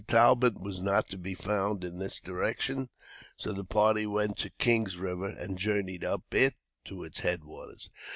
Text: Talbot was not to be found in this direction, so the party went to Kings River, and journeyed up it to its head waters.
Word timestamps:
Talbot 0.07 0.59
was 0.59 0.81
not 0.81 1.09
to 1.09 1.17
be 1.19 1.35
found 1.35 1.83
in 1.83 1.97
this 1.97 2.19
direction, 2.19 2.89
so 3.37 3.53
the 3.53 3.63
party 3.63 4.07
went 4.07 4.35
to 4.39 4.49
Kings 4.49 4.97
River, 4.97 5.29
and 5.29 5.59
journeyed 5.59 6.03
up 6.03 6.23
it 6.31 6.55
to 6.85 7.03
its 7.03 7.19
head 7.19 7.43
waters. 7.43 7.91